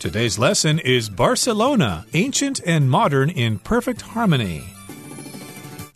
[0.00, 4.64] Today's lesson is Barcelona, ancient and modern in perfect harmony.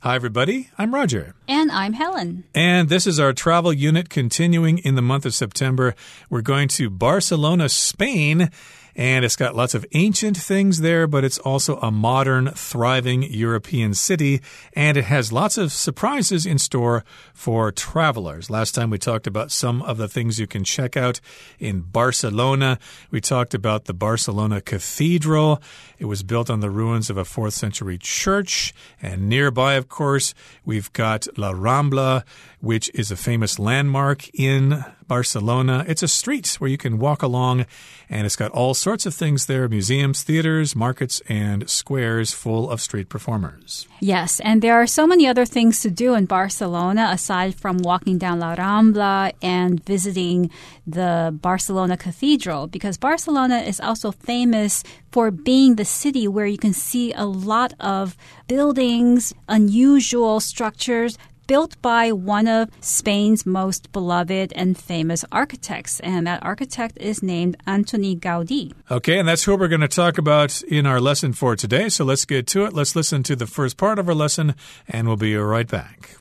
[0.01, 0.69] Hi, everybody.
[0.77, 1.35] I'm Roger.
[1.49, 2.45] And I'm Helen.
[2.55, 5.95] And this is our travel unit continuing in the month of September.
[6.29, 8.51] We're going to Barcelona, Spain
[8.97, 13.95] and it's got lots of ancient things there, but it's also a modern, thriving European
[13.95, 14.41] city,
[14.75, 18.51] and it has lots of surprises in store for travelers.
[18.51, 21.21] Last time we talked about some of the things you can check out
[21.59, 22.79] in Barcelona.
[23.11, 25.61] We talked about the Barcelona Cathedral.
[25.99, 30.35] It was built on the ruins of a 4th century church, and nearby, of course,
[30.65, 32.23] we've got La Rambla,
[32.65, 35.85] which is a famous landmark in Barcelona.
[35.87, 37.67] It's a street where you can walk along,
[38.09, 42.81] and it's got all sorts of things there museums, theaters, markets, and squares full of
[42.81, 43.87] street performers.
[44.01, 48.17] Yes, and there are so many other things to do in Barcelona aside from walking
[48.17, 50.51] down La Rambla and visiting
[50.87, 56.73] the Barcelona Cathedral, because Barcelona is also famous for being the city where you can
[56.73, 58.17] see a lot of
[58.49, 66.43] buildings, unusual structures, built by one of Spain's most beloved and famous architects, and that
[66.43, 68.73] architect is named Antoni Gaudi.
[68.91, 71.89] Okay, and that's who we're going to talk about in our lesson for today.
[71.89, 72.73] So let's get to it.
[72.73, 74.55] Let's listen to the first part of our lesson,
[74.89, 76.17] and we'll be right back.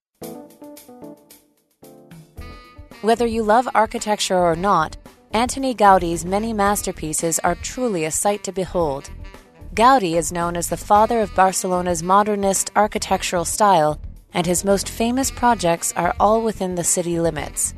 [3.02, 4.96] Whether you love architecture or not,
[5.34, 9.10] Antoni Gaudi's many masterpieces are truly a sight to behold.
[9.74, 14.00] Gaudi is known as the father of Barcelona's modernist architectural style
[14.33, 17.75] and his most famous projects are all within the city limits.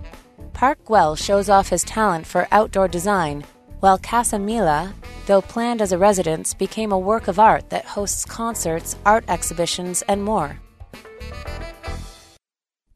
[0.53, 3.45] Park Güell shows off his talent for outdoor design,
[3.81, 4.93] while Casa Mila,
[5.27, 10.03] though planned as a residence, became a work of art that hosts concerts, art exhibitions,
[10.07, 10.57] and more.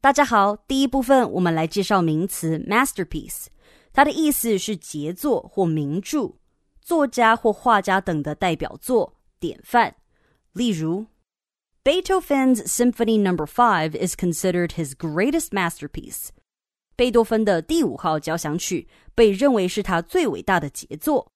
[0.01, 3.47] 大家好，第一部分我们来介绍名词 masterpiece，
[3.91, 6.35] 它的意思是杰作或名着、
[6.79, 9.95] 作家或画家等的代表作、典范。
[10.53, 11.07] 例如
[11.83, 13.35] Beethoven's Symphony No.
[13.45, 16.29] 5 is considered his greatest masterpiece.
[16.95, 21.31] 贝多芬的第五号交响曲被认为是他最伟大的杰作。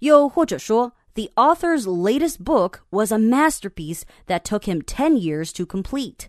[0.00, 6.26] 又或者说，The author's latest book was a masterpiece that took him ten years to complete.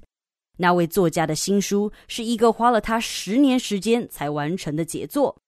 [0.57, 5.41] 那位作家的新书是一个花了他十年时间才完成的杰作。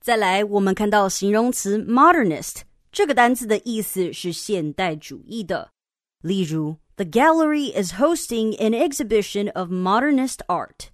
[0.00, 5.72] 再来，我们看到形容词 modernist 这个单词的意思是现代主义的，
[6.22, 6.76] 例如。
[6.96, 10.88] the gallery is hosting an exhibition of modernist art.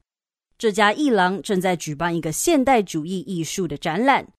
[0.57, 4.33] 这家艺廊正在举办一个现代主义艺术的展览。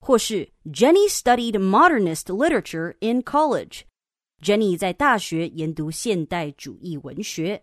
[0.00, 3.84] 或是 Jenny studied modernist literature in college.
[4.42, 7.62] Jenny 在大学研读现代主义文学。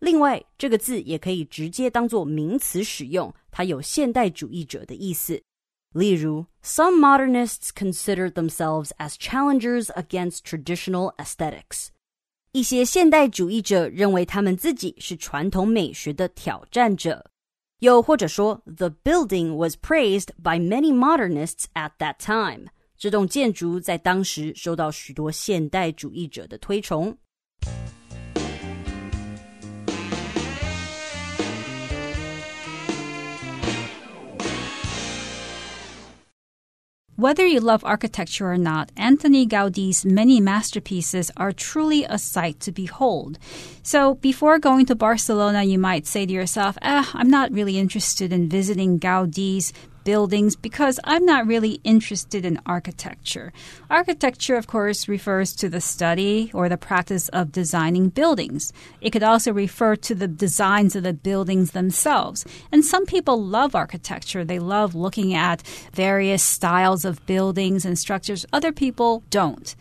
[0.00, 5.40] 另外，这个字也可以直接当做名词使用，它有现代主义者的意思。
[5.92, 11.90] 例如，Some modernists consider themselves as challengers against traditional aesthetics.
[12.53, 17.25] 一些现代主义者认为他们自己是传统美学的挑战者，
[17.79, 22.67] 又或者说，the building was praised by many modernists at that time。
[22.95, 27.17] 这栋建筑在当时受到许多现代主义者的推崇。
[37.23, 43.39] Whether you love architecture or not, Antoni Gaudi's many masterpieces are truly a sight to behold.
[43.81, 48.33] So, before going to Barcelona, you might say to yourself, ah, I'm not really interested
[48.33, 49.71] in visiting Gaudi's
[50.03, 53.53] buildings because I'm not really interested in architecture.
[53.89, 58.73] Architecture, of course, refers to the study or the practice of designing buildings.
[59.01, 62.45] It could also refer to the designs of the buildings themselves.
[62.71, 64.43] And some people love architecture.
[64.43, 65.61] They love looking at
[65.93, 68.45] various styles of buildings and structures.
[68.53, 69.75] Other people don't.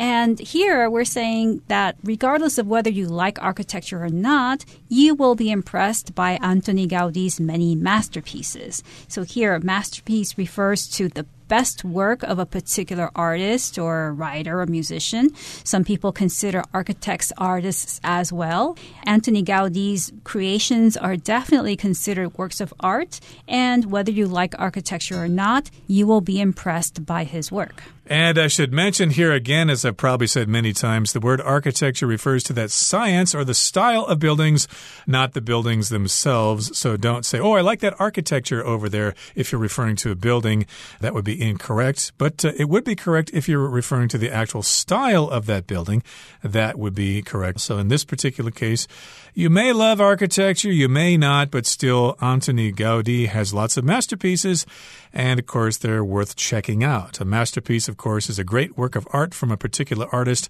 [0.00, 5.34] And here we're saying that regardless of whether you like architecture or not, you will
[5.34, 8.82] be impressed by Antoni Gaudi's many masterpieces.
[9.08, 14.66] So here, masterpiece refers to the best work of a particular artist or writer or
[14.66, 15.34] musician.
[15.64, 18.78] Some people consider architects artists as well.
[19.04, 23.18] Antoni Gaudi's creations are definitely considered works of art,
[23.48, 27.82] and whether you like architecture or not, you will be impressed by his work.
[28.10, 32.08] And I should mention here again, as I've probably said many times, the word architecture
[32.08, 34.66] refers to that science or the style of buildings,
[35.06, 36.76] not the buildings themselves.
[36.76, 40.16] So don't say, oh, I like that architecture over there if you're referring to a
[40.16, 40.66] building.
[41.00, 44.30] That would be incorrect, but uh, it would be correct if you're referring to the
[44.30, 46.02] actual style of that building.
[46.42, 47.60] That would be correct.
[47.60, 48.86] So in this particular case,
[49.34, 54.66] you may love architecture, you may not, but still, Antoni Gaudi has lots of masterpieces,
[55.12, 57.20] and of course, they're worth checking out.
[57.20, 60.48] A masterpiece, of course, is a great work of art from a particular artist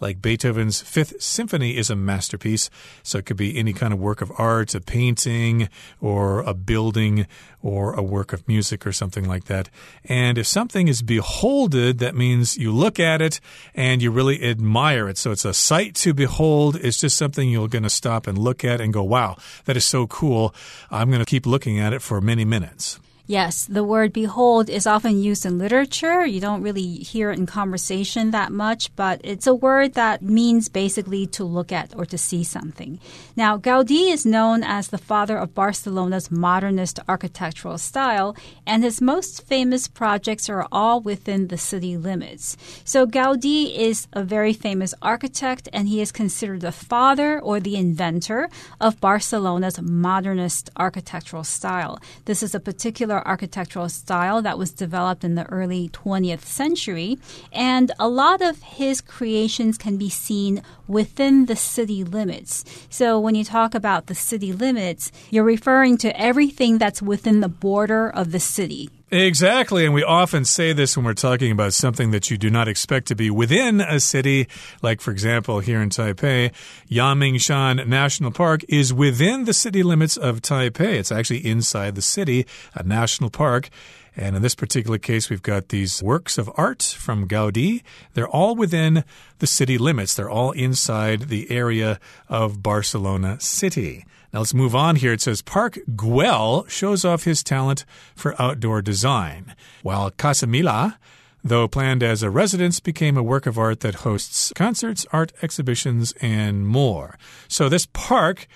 [0.00, 2.70] like Beethoven's Fifth Symphony is a masterpiece.
[3.02, 5.68] So it could be any kind of work of art, a painting,
[6.00, 7.26] or a building,
[7.62, 9.70] or a work of music, or something like that.
[10.04, 13.40] And if something is beholded, that means you look at it
[13.74, 15.18] and you really admire it.
[15.18, 16.76] So it's a sight to behold.
[16.76, 19.84] It's just something you're going to stop and look at and go, wow, that is
[19.84, 20.54] so cool.
[20.90, 23.00] I'm going to keep looking at it for many minutes.
[23.30, 26.24] Yes, the word behold is often used in literature.
[26.24, 30.70] You don't really hear it in conversation that much, but it's a word that means
[30.70, 32.98] basically to look at or to see something.
[33.36, 38.34] Now, Gaudi is known as the father of Barcelona's modernist architectural style,
[38.66, 42.56] and his most famous projects are all within the city limits.
[42.84, 47.76] So, Gaudi is a very famous architect, and he is considered the father or the
[47.76, 48.48] inventor
[48.80, 51.98] of Barcelona's modernist architectural style.
[52.24, 57.18] This is a particular architectural style that was developed in the early 20th century.
[57.52, 62.64] And a lot of his creations can be seen within the city limits.
[62.90, 67.48] So when you talk about the city limits, you're referring to everything that's within the
[67.48, 68.90] border of the city.
[69.10, 69.86] Exactly.
[69.86, 73.08] And we often say this when we're talking about something that you do not expect
[73.08, 74.48] to be within a city.
[74.82, 76.52] Like, for example, here in Taipei,
[76.90, 80.98] Yangmingshan National Park is within the city limits of Taipei.
[80.98, 83.70] It's actually inside the city, a national park.
[84.14, 87.82] And in this particular case, we've got these works of art from Gaudi.
[88.12, 89.04] They're all within
[89.38, 94.04] the city limits, they're all inside the area of Barcelona city.
[94.32, 95.12] Now let's move on here.
[95.12, 97.84] It says Park Güell shows off his talent
[98.14, 100.96] for outdoor design, while Casa Milà
[101.44, 106.12] though planned as a residence, became a work of art that hosts concerts, art exhibitions,
[106.20, 107.18] and more.
[107.48, 108.46] So this park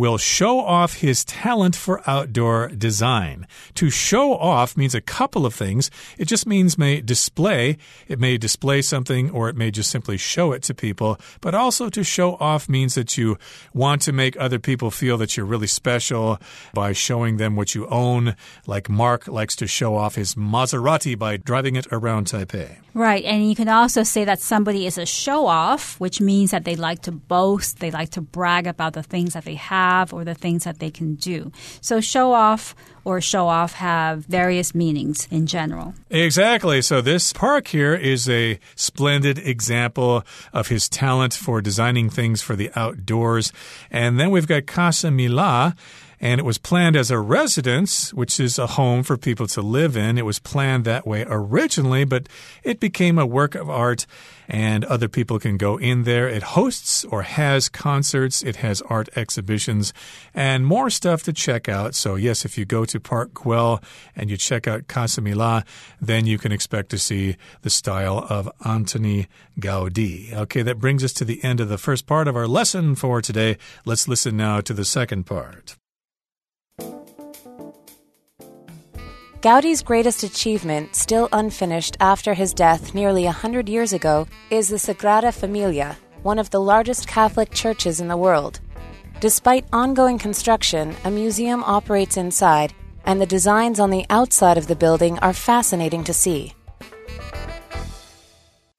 [0.00, 3.46] will show off his talent for outdoor design.
[3.74, 5.90] To show off means a couple of things.
[6.16, 7.76] It just means may display.
[8.08, 11.20] It may display something or it may just simply show it to people.
[11.42, 13.36] But also to show off means that you
[13.74, 16.38] want to make other people feel that you're really special
[16.72, 18.36] by showing them what you own.
[18.66, 22.78] Like Mark likes to show off his Maserati by driving it around Taipei.
[22.94, 23.22] Right.
[23.24, 26.74] And you can also say that somebody is a show off, which means that they
[26.74, 30.34] like to boast, they like to brag about the things that they have or the
[30.34, 31.50] things that they can do.
[31.80, 35.94] So show off or show off have various meanings in general.
[36.10, 36.82] Exactly.
[36.82, 42.56] So this park here is a splendid example of his talent for designing things for
[42.56, 43.52] the outdoors.
[43.90, 45.76] And then we've got Casa Milà
[46.20, 49.96] and it was planned as a residence, which is a home for people to live
[49.96, 50.18] in.
[50.18, 52.28] It was planned that way originally, but
[52.62, 54.06] it became a work of art
[54.46, 56.28] and other people can go in there.
[56.28, 59.94] It hosts or has concerts, it has art exhibitions,
[60.34, 61.94] and more stuff to check out.
[61.94, 63.82] So, yes, if you go to Park Güell
[64.14, 65.64] and you check out Casa Milà,
[66.00, 69.28] then you can expect to see the style of Antoni
[69.58, 70.34] Gaudi.
[70.34, 73.22] Okay, that brings us to the end of the first part of our lesson for
[73.22, 73.56] today.
[73.86, 75.79] Let's listen now to the second part.
[79.42, 84.76] Gaudi's greatest achievement, still unfinished after his death nearly a hundred years ago, is the
[84.76, 88.60] Sagrada Familia, one of the largest Catholic churches in the world.
[89.20, 92.74] Despite ongoing construction, a museum operates inside,
[93.06, 96.52] and the designs on the outside of the building are fascinating to see.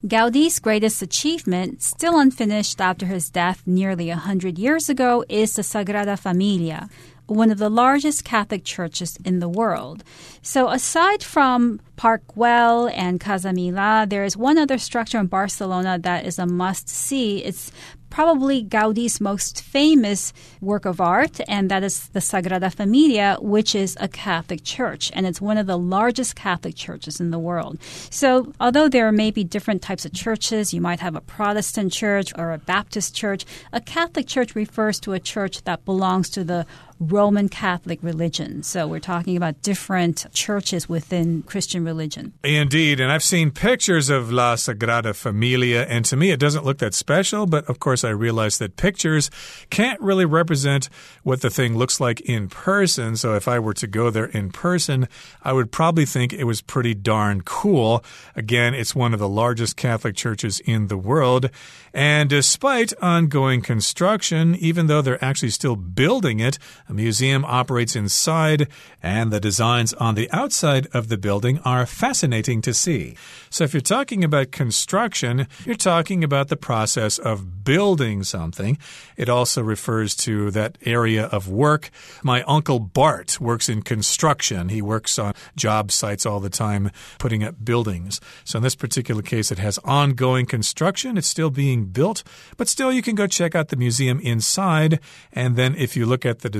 [0.06, 5.62] Gaudi's greatest achievement, still unfinished after his death nearly a hundred years ago, is the
[5.62, 6.88] Sagrada Familia,
[7.26, 10.04] one of the largest Catholic churches in the world.
[10.42, 15.98] So, aside from Park Güell and Casa Milà, there is one other structure in Barcelona
[16.00, 17.44] that is a must see.
[17.44, 17.70] It's
[18.12, 23.96] probably Gaudi's most famous work of art, and that is the Sagrada Familia, which is
[24.00, 27.78] a Catholic church, and it's one of the largest Catholic churches in the world.
[28.10, 32.34] So, although there may be different types of churches, you might have a Protestant church
[32.36, 36.66] or a Baptist church, a Catholic church refers to a church that belongs to the
[37.02, 38.62] Roman Catholic religion.
[38.62, 42.32] So we're talking about different churches within Christian religion.
[42.44, 43.00] Indeed.
[43.00, 46.94] And I've seen pictures of La Sagrada Familia, and to me, it doesn't look that
[46.94, 47.46] special.
[47.46, 49.30] But of course, I realize that pictures
[49.70, 50.88] can't really represent
[51.24, 53.16] what the thing looks like in person.
[53.16, 55.08] So if I were to go there in person,
[55.42, 58.04] I would probably think it was pretty darn cool.
[58.36, 61.50] Again, it's one of the largest Catholic churches in the world.
[61.92, 66.58] And despite ongoing construction, even though they're actually still building it,
[66.92, 68.68] a museum operates inside,
[69.02, 73.16] and the designs on the outside of the building are fascinating to see.
[73.48, 78.76] So, if you're talking about construction, you're talking about the process of building something.
[79.16, 81.90] It also refers to that area of work.
[82.22, 87.42] My uncle Bart works in construction, he works on job sites all the time, putting
[87.42, 88.20] up buildings.
[88.44, 92.22] So, in this particular case, it has ongoing construction, it's still being built,
[92.58, 95.00] but still, you can go check out the museum inside.
[95.32, 96.50] And then, if you look at the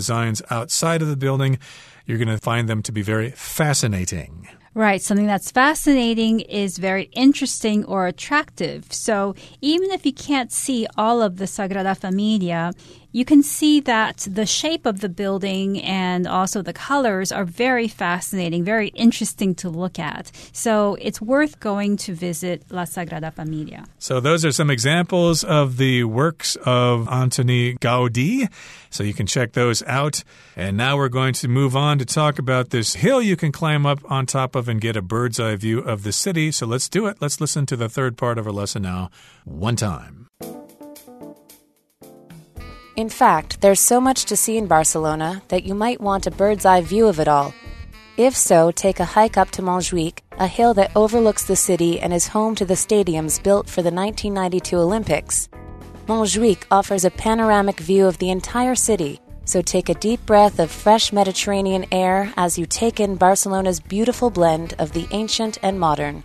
[0.50, 1.58] outside of the building,
[2.06, 4.48] you're going to find them to be very fascinating.
[4.74, 5.02] Right.
[5.02, 8.90] Something that's fascinating is very interesting or attractive.
[8.90, 12.72] So even if you can't see all of the Sagrada Familia,
[13.12, 17.86] you can see that the shape of the building and also the colors are very
[17.88, 20.32] fascinating, very interesting to look at.
[20.52, 23.84] So it's worth going to visit La Sagrada Familia.
[23.98, 28.48] So those are some examples of the works of Antoni Gaudi.
[28.90, 30.24] So you can check those out.
[30.56, 33.86] And now we're going to move on to talk about this hill you can climb
[33.86, 36.50] up on top of and get a bird's eye view of the city.
[36.50, 37.18] So let's do it.
[37.20, 39.10] Let's listen to the third part of our lesson now,
[39.44, 40.28] one time.
[42.95, 46.65] In fact, there's so much to see in Barcelona that you might want a bird's
[46.65, 47.53] eye view of it all.
[48.17, 52.11] If so, take a hike up to Montjuic, a hill that overlooks the city and
[52.11, 55.47] is home to the stadiums built for the 1992 Olympics.
[56.07, 60.71] Montjuic offers a panoramic view of the entire city, so take a deep breath of
[60.71, 66.23] fresh Mediterranean air as you take in Barcelona's beautiful blend of the ancient and modern.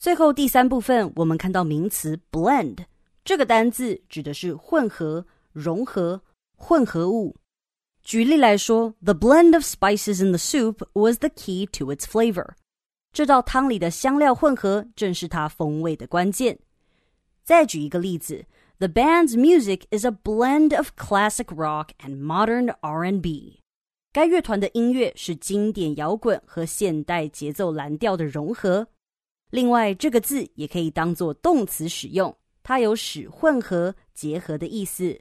[0.00, 2.78] 最后第三部分，我们看到名词 blend
[3.24, 6.20] 这个单字指的是混合、融合、
[6.56, 7.36] 混合物。
[8.02, 12.54] 举例来说，The blend of spices in the soup was the key to its flavor。
[13.12, 16.58] 这道汤里的香料混合正是它风味的关键。
[17.42, 18.46] 再举一个例子，
[18.78, 23.60] The band's music is a blend of classic rock and modern R&B。
[24.12, 28.88] 该乐团的音乐是经典摇滚和现代节奏蓝调的融合。
[29.50, 32.34] 另外，这个字也可以当做动词使用。
[32.64, 35.20] 它有使混合、结合的意思。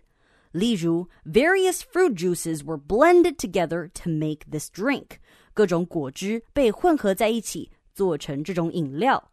[0.52, 5.18] 例如，various fruit juices were blended together to make this drink。
[5.54, 9.32] 各种果汁被混合在一起，做成这种饮料。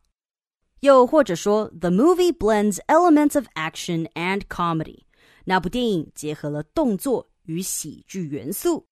[0.80, 5.04] 又或者说，the movie blends elements of action and comedy。
[5.44, 8.86] 那部电影结合了动作与喜剧元素。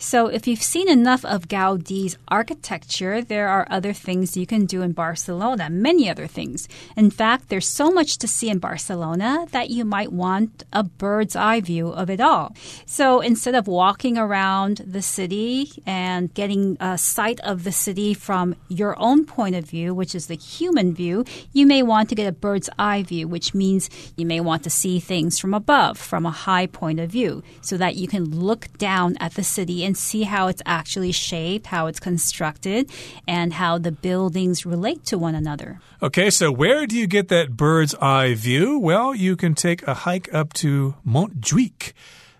[0.00, 4.80] So, if you've seen enough of Gaudi's architecture, there are other things you can do
[4.82, 6.68] in Barcelona, many other things.
[6.96, 11.34] In fact, there's so much to see in Barcelona that you might want a bird's
[11.34, 12.54] eye view of it all.
[12.86, 18.54] So, instead of walking around the city and getting a sight of the city from
[18.68, 22.28] your own point of view, which is the human view, you may want to get
[22.28, 26.24] a bird's eye view, which means you may want to see things from above, from
[26.24, 29.96] a high point of view, so that you can look down at the city and
[29.96, 32.90] see how it's actually shaped, how it's constructed,
[33.26, 35.80] and how the buildings relate to one another.
[36.02, 38.78] Okay, so where do you get that bird's eye view?
[38.78, 41.94] Well, you can take a hike up to Montjuic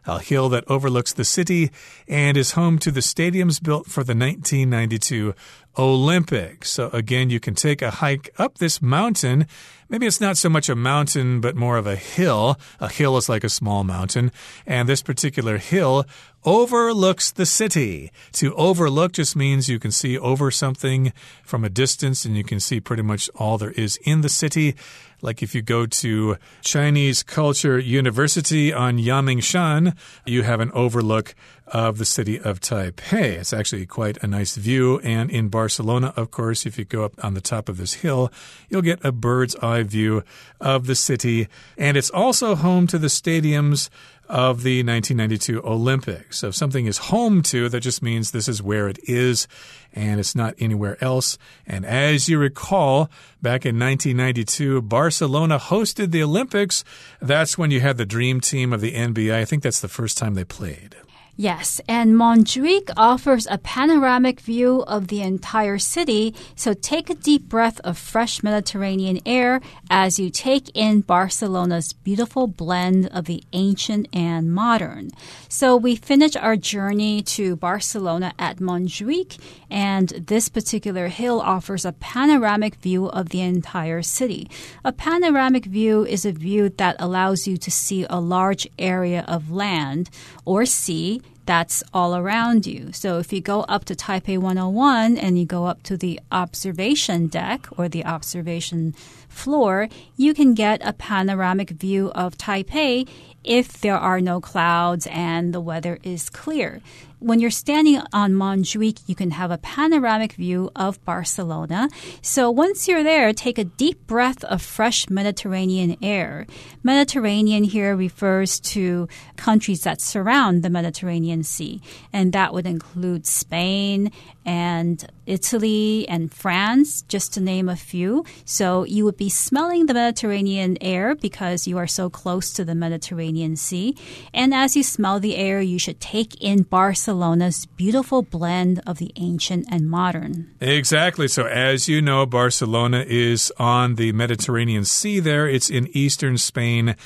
[0.05, 1.71] a hill that overlooks the city
[2.07, 5.35] and is home to the stadiums built for the 1992
[5.79, 6.71] Olympics.
[6.71, 9.47] So, again, you can take a hike up this mountain
[9.91, 12.59] Maybe it's not so much a mountain, but more of a hill.
[12.79, 14.31] A hill is like a small mountain.
[14.67, 16.05] And this particular hill
[16.45, 18.13] overlooks the city.
[18.33, 22.61] To overlook just means you can see over something from a distance and you can
[22.61, 24.77] see pretty much all there is in the city.
[25.23, 31.35] Like if you go to Chinese Culture University on Yangmingshan, you have an overlook
[31.73, 33.39] of the city of Taipei.
[33.39, 34.99] It's actually quite a nice view.
[35.01, 38.33] And in Barcelona, of course, if you go up on the top of this hill,
[38.69, 40.23] you'll get a bird's eye view
[40.61, 41.49] of the city.
[41.77, 43.91] And it's also home to the stadiums
[44.29, 46.39] of the 1992 Olympics.
[46.39, 49.49] So if something is home to, that just means this is where it is
[49.95, 51.39] and it's not anywhere else.
[51.67, 53.11] And as you recall,
[53.41, 56.85] back in 1992, Barcelona hosted the Olympics.
[57.23, 59.33] That's when you had the dream team of the NBA.
[59.33, 60.95] I think that's the first time they played.
[61.41, 67.49] Yes, and Montjuic offers a panoramic view of the entire city, so take a deep
[67.49, 74.09] breath of fresh Mediterranean air as you take in Barcelona's beautiful blend of the ancient
[74.13, 75.13] and modern.
[75.49, 79.39] So we finish our journey to Barcelona at Montjuic,
[79.71, 84.51] and this particular hill offers a panoramic view of the entire city.
[84.85, 89.53] A panoramic view is a view that allows you to see a large area of
[89.53, 90.11] land
[90.45, 92.93] or sea that's all around you.
[92.93, 97.27] So if you go up to Taipei 101 and you go up to the observation
[97.27, 98.93] deck or the observation
[99.31, 103.09] floor, you can get a panoramic view of Taipei
[103.45, 106.83] if there are no clouds and the weather is clear
[107.21, 111.89] when you're standing on Montjuic, you can have a panoramic view of Barcelona.
[112.23, 116.47] So once you're there, take a deep breath of fresh Mediterranean air.
[116.83, 121.81] Mediterranean here refers to countries that surround the Mediterranean Sea,
[122.13, 124.13] and that would include Spain
[124.45, 128.25] and Italy and France, just to name a few.
[128.47, 132.75] So you would be smelling the Mediterranean air because you are so close to the
[132.75, 133.95] Mediterranean Sea.
[134.33, 136.63] And as you smell the air, you should take in
[137.09, 140.55] Barcelona's beautiful blend of the ancient and modern.
[140.61, 141.27] Exactly.
[141.27, 145.49] So as you know, Barcelona is on the Mediterranean Sea there.
[145.49, 146.97] It's in eastern Spain.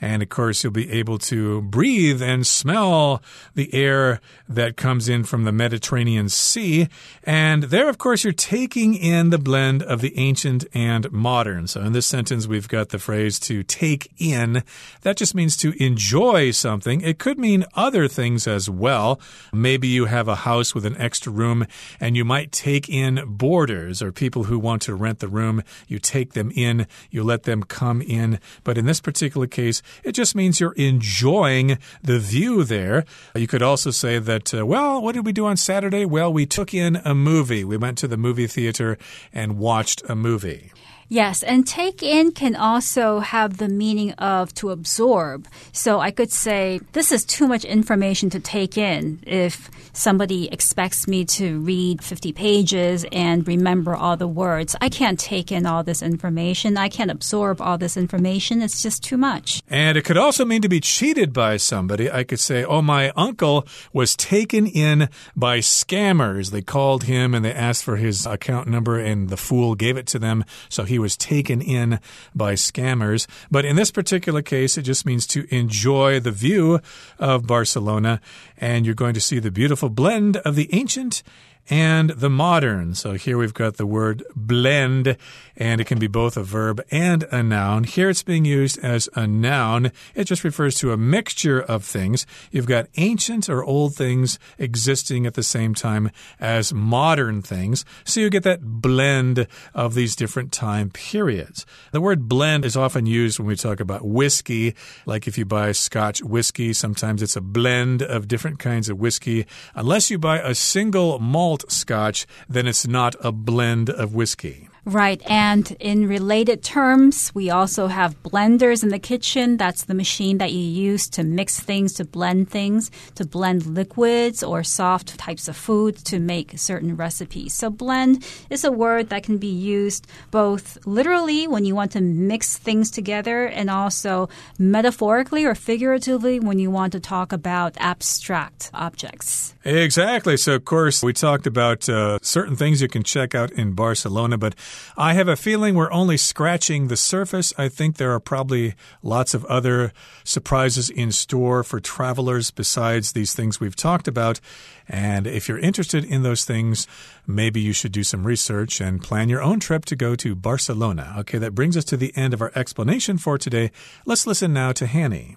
[0.00, 3.22] And of course, you'll be able to breathe and smell
[3.54, 6.88] the air that comes in from the Mediterranean Sea.
[7.24, 11.66] And there, of course, you're taking in the blend of the ancient and modern.
[11.66, 14.62] So in this sentence, we've got the phrase to take in.
[15.02, 17.00] That just means to enjoy something.
[17.02, 19.20] It could mean other things as well.
[19.52, 21.66] Maybe you have a house with an extra room
[22.00, 25.62] and you might take in boarders or people who want to rent the room.
[25.86, 28.40] You take them in, you let them come in.
[28.64, 33.04] But in this particular case, it just means you're enjoying the view there.
[33.34, 36.04] You could also say that, uh, well, what did we do on Saturday?
[36.04, 37.64] Well, we took in a movie.
[37.64, 38.98] We went to the movie theater
[39.32, 40.72] and watched a movie.
[41.12, 45.48] Yes, and take in can also have the meaning of to absorb.
[45.72, 51.08] So I could say, this is too much information to take in if somebody expects
[51.08, 54.76] me to read 50 pages and remember all the words.
[54.80, 56.76] I can't take in all this information.
[56.76, 58.62] I can't absorb all this information.
[58.62, 59.64] It's just too much.
[59.68, 62.08] And it could also mean to be cheated by somebody.
[62.08, 66.52] I could say, oh, my uncle was taken in by scammers.
[66.52, 70.06] They called him and they asked for his account number, and the fool gave it
[70.08, 70.44] to them.
[70.68, 72.00] So he was taken in
[72.34, 73.26] by scammers.
[73.50, 76.80] But in this particular case, it just means to enjoy the view
[77.18, 78.20] of Barcelona.
[78.56, 81.22] And you're going to see the beautiful blend of the ancient
[81.70, 82.94] and the modern.
[82.94, 85.16] So here we've got the word blend,
[85.56, 87.84] and it can be both a verb and a noun.
[87.84, 89.92] Here it's being used as a noun.
[90.16, 92.26] It just refers to a mixture of things.
[92.50, 97.84] You've got ancient or old things existing at the same time as modern things.
[98.04, 101.64] So you get that blend of these different time periods.
[101.92, 104.74] The word blend is often used when we talk about whiskey.
[105.06, 109.46] Like if you buy Scotch whiskey, sometimes it's a blend of different kinds of whiskey.
[109.76, 114.69] Unless you buy a single malt malt scotch, then it's not a blend of whiskey.
[114.84, 115.22] Right.
[115.28, 119.56] And in related terms, we also have blenders in the kitchen.
[119.56, 124.42] That's the machine that you use to mix things, to blend things, to blend liquids
[124.42, 127.52] or soft types of food to make certain recipes.
[127.52, 132.00] So, blend is a word that can be used both literally when you want to
[132.00, 138.70] mix things together and also metaphorically or figuratively when you want to talk about abstract
[138.72, 139.54] objects.
[139.64, 140.36] Exactly.
[140.36, 144.38] So, of course, we talked about uh, certain things you can check out in Barcelona,
[144.38, 144.54] but
[144.96, 147.52] I have a feeling we're only scratching the surface.
[147.56, 149.92] I think there are probably lots of other
[150.24, 154.40] surprises in store for travelers besides these things we've talked about.
[154.88, 156.86] And if you're interested in those things,
[157.26, 161.14] maybe you should do some research and plan your own trip to go to Barcelona.
[161.18, 163.70] Okay, that brings us to the end of our explanation for today.
[164.04, 165.36] Let's listen now to Hanny.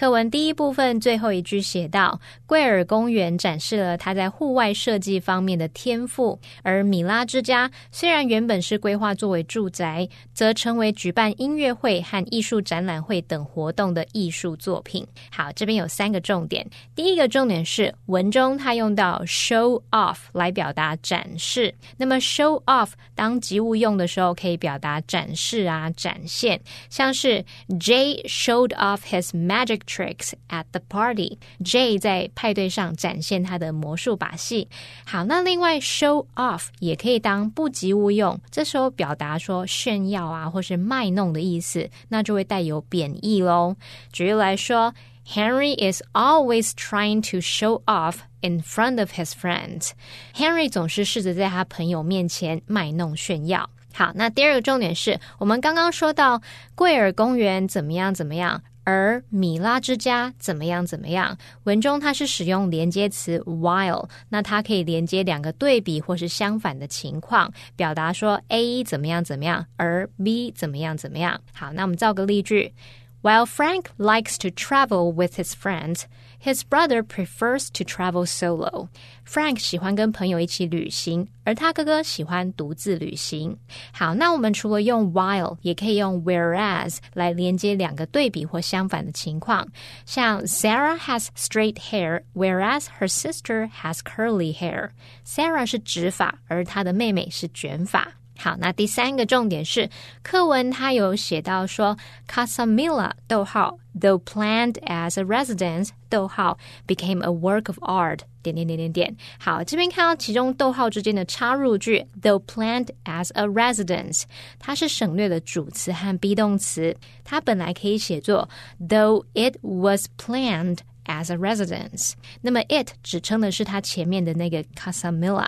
[0.00, 16.66] 课文第一部分最后一句写道：“贵尔公园展示了他在户外设计方面的天赋，而米拉之家虽然原本是规划作为住宅，则成为举办音乐会和艺术展览会等活动的艺术作品。”好，这边有三个重点。
[16.94, 21.74] 第一个重点是文中他用到 show off 来表达展示。
[21.98, 26.58] 那么 show off 当及物用的时候，可以表达展示啊、展现，
[26.88, 27.44] 像是
[27.78, 29.80] Jay showed off his magic。
[29.90, 31.38] Tricks at the party.
[31.64, 34.68] Jay 在派对上展现他的魔术把戏。
[35.04, 43.74] 好，那另外 show off 也可以当不及物用，这时候表达说炫耀啊，或是卖弄的意思，那就会带有贬义喽。
[44.12, 44.94] 举例来说。
[45.32, 49.90] Henry is always trying to show off in front of his friends.
[50.34, 53.70] Henry 总是试着在他朋友面前卖弄炫耀。
[53.92, 56.42] 好，那第二个重点是我们刚刚说到
[56.74, 61.38] 贵尔公园怎么样怎么样，而米拉之家怎么样怎么样。
[61.62, 71.40] 文中它是使用连接词 while，那它可以连接两个对比或是相反的情况，表达说 A 怎么样怎么样，而 B 怎么样怎么样。
[71.52, 72.74] 好，那我们造个例句。
[73.22, 76.02] While Frank likes to travel with his friends,
[76.43, 78.89] his brother prefers to travel solo.
[79.25, 83.57] Frank 喜欢跟朋友一起旅行，而他哥哥喜欢独自旅行。
[83.91, 89.67] 好，那我们除了用 while，也可以用 whereas 来连接两个对比或相反的情况。
[90.05, 94.91] 像 Sarah has straight hair, whereas her sister has curly hair.
[95.25, 98.13] Sarah 是直发，而她的妹妹是卷发。
[98.42, 99.90] 好，那第三个重点是
[100.22, 101.94] 课文，它有写到说
[102.26, 109.14] ，Casamila 逗号 though planned as a residence 逗号 became a work of art 点点点点点。
[109.38, 114.22] 好，这边看到其中逗号之间的插入句，though planned as a residence，
[114.58, 118.48] 它是省略了主词和 be 动词，它本来可以写作
[118.88, 120.78] though it was planned。
[121.06, 125.46] As a residence，那么 it 指称的是它前面的那个 Casa Mila，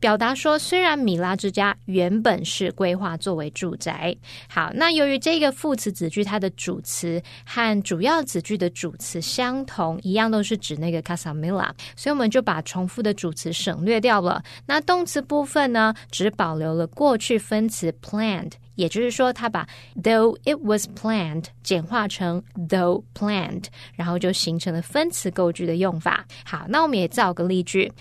[0.00, 4.16] 表达说虽然米拉之家原本是规划作为住宅，
[4.48, 14.42] 好，那由于这个副词子句它的主词和主要子句的主词相同，一样都是指那个 Casa Mila，所以我们就把重复的主词省略掉了。
[14.66, 18.52] 那动词部分呢，只保留了过去分词 planned。
[18.74, 19.66] 也就是说，他把
[20.02, 26.26] though it was planned 简化成 though planned，然后就形成了分词构句的用法。
[26.44, 27.92] 好，那我们也造个例句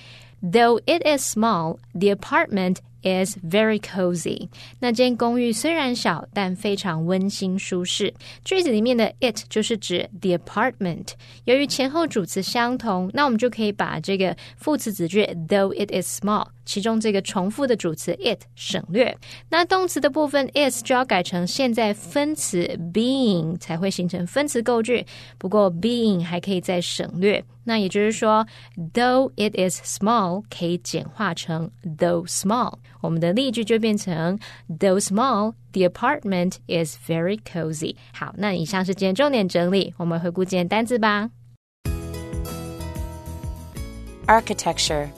[0.42, 4.48] ：Though it is small, the apartment is very cozy。
[4.80, 8.14] 那间公寓虽然小，但非常温馨舒适。
[8.44, 11.10] 句子里面的 it 就是指 the apartment。
[11.46, 16.48] 由于前后主词相同，那我们就可以把这个副词子句 though it is small。
[16.66, 19.16] 其中这个重复的主词 it 省略，
[19.50, 25.06] 那动词的部分 is 就要改成现在分词 being 才会形成分词构句。
[25.38, 28.46] 不过 being 还可以再省略，那也就是说
[28.94, 32.74] ，though it is small 可以简化成 though small。
[33.02, 34.40] 我们的例句就变成
[34.80, 37.96] though small the apartment is very cozy。
[38.14, 41.30] 好，那以上是今天重点整理，我们回顾今天单词吧。
[44.26, 45.10] Architecture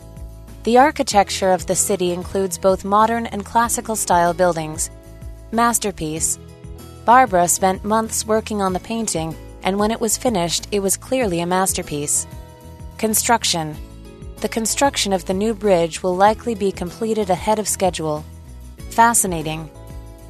[0.66, 4.90] The architecture of the city includes both modern and classical style buildings.
[5.52, 6.40] Masterpiece.
[7.06, 11.42] Barbara spent months working on the painting, and when it was finished, it was clearly
[11.42, 12.26] a masterpiece.
[12.98, 13.76] Construction.
[14.38, 18.26] The construction of the new bridge will likely be completed ahead of schedule.
[18.90, 19.70] Fascinating.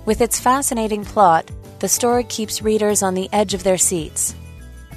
[0.04, 4.36] With its fascinating plot, the story keeps readers on the edge of their seats.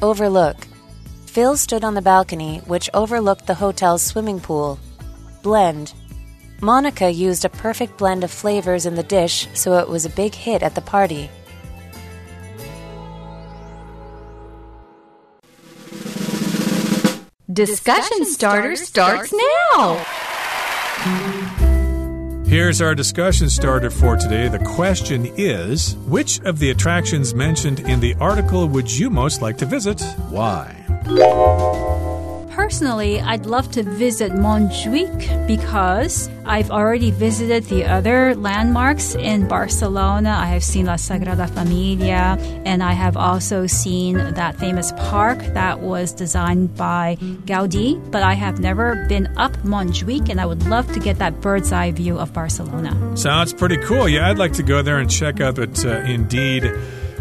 [0.03, 0.57] Overlook.
[1.27, 4.81] Phil stood on the balcony, which overlooked the hotel's swimming pool.
[5.42, 5.92] Blend.
[6.61, 10.35] Monica used a perfect blend of flavors in the dish, so it was a big
[10.35, 11.31] hit at the party.
[17.53, 19.33] Discussion starter starts
[19.72, 20.05] now.
[22.46, 24.48] Here's our discussion starter for today.
[24.48, 29.59] The question is Which of the attractions mentioned in the article would you most like
[29.59, 30.01] to visit?
[30.31, 30.74] Why?
[32.68, 40.37] Personally, I'd love to visit Montjuic because I've already visited the other landmarks in Barcelona.
[40.38, 45.81] I have seen La Sagrada Familia and I have also seen that famous park that
[45.81, 50.92] was designed by Gaudi, but I have never been up Montjuic and I would love
[50.92, 53.16] to get that bird's eye view of Barcelona.
[53.16, 54.07] Sounds pretty cool.
[54.11, 56.70] Yeah, I'd like to go there and check out, but uh, indeed.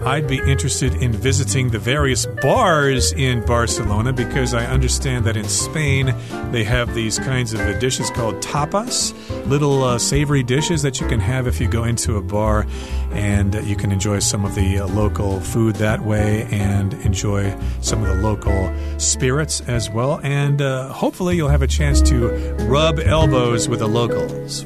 [0.06, 5.48] I'd be interested in visiting the various bars in Barcelona because I understand that in
[5.50, 6.14] Spain
[6.52, 9.14] they have these kinds of dishes called tapas,
[9.48, 12.66] little uh, savory dishes that you can have if you go into a bar,
[13.12, 18.04] and you can enjoy some of the uh, local food that way and enjoy some
[18.04, 20.20] of the local spirits as well.
[20.24, 22.30] And uh, hopefully, you'll have a chance to
[22.68, 24.66] rub elbows with the locals.